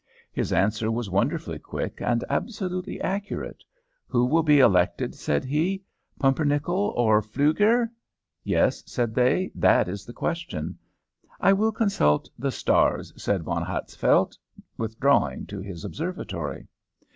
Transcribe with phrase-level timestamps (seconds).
[0.31, 3.63] His answer was wonderfully quick, and absolutely accurate.
[4.07, 5.83] 'Who will be elected,' said he,
[6.17, 7.87] 'Pumpernickel or Pflueger?'
[8.43, 10.79] 'Yes,' said they, 'that is the question.'
[11.39, 14.39] 'I will consult the stars,' said Von Hatzfeldt,
[14.75, 16.67] withdrawing to his observatory.